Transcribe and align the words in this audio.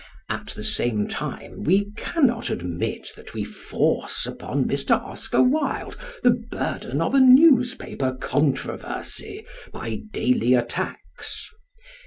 At 0.29 0.47
the 0.55 0.63
same 0.63 1.07
time 1.07 1.61
we 1.63 1.91
cannot 1.95 2.49
admit 2.49 3.11
that 3.15 3.35
we 3.35 3.43
force 3.43 4.25
upon 4.25 4.65
Mr. 4.65 4.99
Oscar 4.99 5.43
Wilde 5.43 5.95
the 6.23 6.31
burden 6.31 7.01
of 7.01 7.13
a 7.13 7.19
newspaper 7.19 8.11
controversy 8.19 9.45
by 9.71 9.99
"daily 10.11 10.55
attacks." 10.55 11.47